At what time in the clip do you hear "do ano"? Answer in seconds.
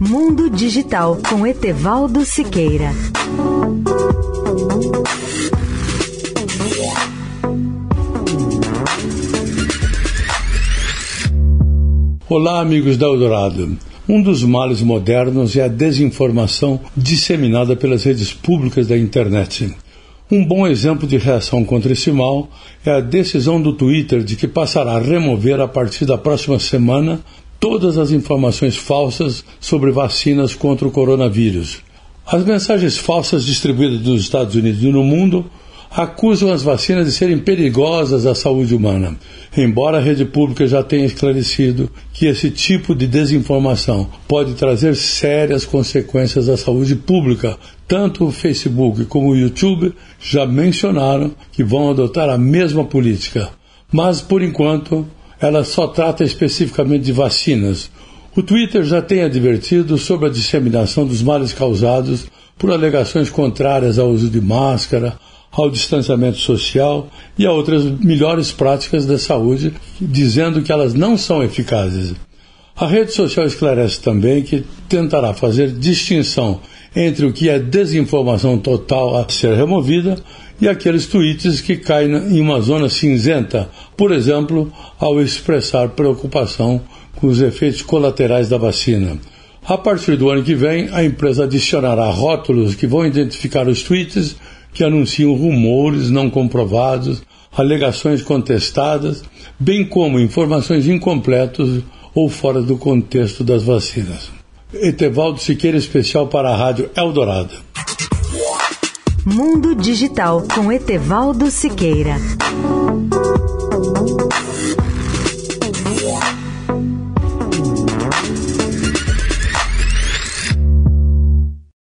90.16-90.44